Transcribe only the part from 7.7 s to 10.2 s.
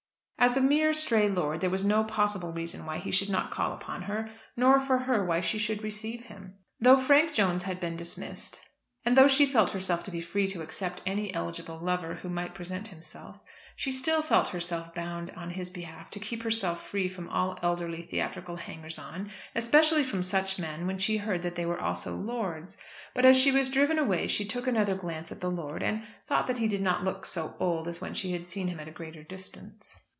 been dismissed, and though she felt herself to be